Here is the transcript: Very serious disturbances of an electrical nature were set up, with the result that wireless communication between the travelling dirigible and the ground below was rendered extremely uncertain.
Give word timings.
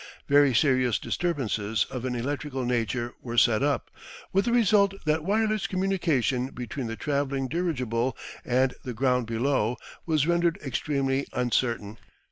Very 0.27 0.51
serious 0.55 0.97
disturbances 0.97 1.85
of 1.91 2.05
an 2.05 2.15
electrical 2.15 2.65
nature 2.65 3.13
were 3.21 3.37
set 3.37 3.61
up, 3.61 3.91
with 4.33 4.45
the 4.45 4.51
result 4.51 4.95
that 5.05 5.23
wireless 5.23 5.67
communication 5.67 6.47
between 6.47 6.87
the 6.87 6.95
travelling 6.95 7.47
dirigible 7.47 8.17
and 8.43 8.73
the 8.83 8.95
ground 8.95 9.27
below 9.27 9.77
was 10.07 10.25
rendered 10.25 10.57
extremely 10.65 11.27
uncertain. 11.33 11.99